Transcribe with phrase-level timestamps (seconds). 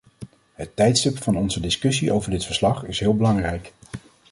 [0.53, 3.71] Het tijdstip van onze discussie over dit verslag is heel belangrijk.